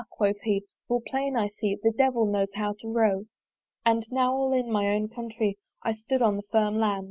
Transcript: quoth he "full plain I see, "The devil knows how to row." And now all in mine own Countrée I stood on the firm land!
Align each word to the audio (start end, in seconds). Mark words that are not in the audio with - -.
quoth 0.09 0.41
he 0.41 0.63
"full 0.87 0.99
plain 1.05 1.37
I 1.37 1.47
see, 1.49 1.75
"The 1.83 1.91
devil 1.95 2.25
knows 2.25 2.47
how 2.55 2.73
to 2.79 2.87
row." 2.91 3.25
And 3.85 4.03
now 4.09 4.33
all 4.33 4.51
in 4.51 4.71
mine 4.71 4.87
own 4.87 5.07
Countrée 5.09 5.57
I 5.83 5.93
stood 5.93 6.23
on 6.23 6.37
the 6.37 6.43
firm 6.51 6.79
land! 6.79 6.99